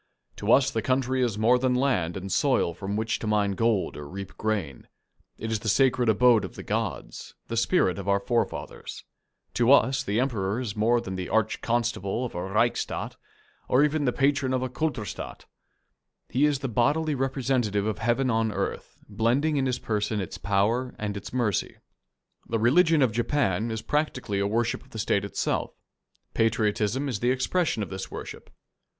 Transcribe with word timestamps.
To 0.37 0.51
us 0.51 0.71
the 0.71 0.81
country 0.81 1.21
is 1.21 1.37
more 1.37 1.59
than 1.59 1.75
land 1.75 2.17
and 2.17 2.31
soil 2.31 2.73
from 2.73 2.95
which 2.95 3.19
to 3.19 3.27
mine 3.27 3.51
gold 3.51 3.95
or 3.95 4.09
reap 4.09 4.35
grain 4.35 4.87
it 5.37 5.51
is 5.51 5.59
the 5.59 5.69
sacred 5.69 6.09
abode 6.09 6.43
of 6.43 6.55
the 6.55 6.63
gods, 6.63 7.35
the 7.49 7.55
spirit 7.55 7.99
of 7.99 8.09
our 8.09 8.19
forefathers; 8.19 9.03
to 9.53 9.71
us 9.71 10.01
the 10.01 10.19
Emperor 10.19 10.59
is 10.59 10.75
more 10.75 10.99
than 11.01 11.17
the 11.17 11.29
Arch 11.29 11.61
Constable 11.61 12.25
of 12.25 12.33
a 12.33 12.41
Reichsstaat, 12.41 13.15
or 13.67 13.83
even 13.83 14.05
the 14.05 14.11
Patron 14.11 14.53
of 14.55 14.63
a 14.63 14.69
Kulturstaat; 14.69 15.45
he 16.29 16.45
is 16.47 16.57
the 16.65 16.67
bodily 16.67 17.13
representative 17.13 17.85
of 17.85 17.99
heaven 17.99 18.31
on 18.31 18.51
earth, 18.51 18.97
blending 19.07 19.57
in 19.57 19.67
his 19.67 19.77
person 19.77 20.19
its 20.19 20.39
power 20.39 20.95
and 20.97 21.15
its 21.15 21.31
mercy." 21.31 21.77
The 22.49 22.57
religion 22.57 23.03
of 23.03 23.11
Japan 23.11 23.69
is 23.69 23.83
practically 23.83 24.39
a 24.39 24.47
worship 24.47 24.81
of 24.81 24.89
the 24.89 24.97
State 24.97 25.23
itself. 25.23 25.75
Patriotism 26.33 27.07
is 27.07 27.19
the 27.19 27.29
expression 27.29 27.83
of 27.83 27.91
this 27.91 28.09
worship. 28.09 28.49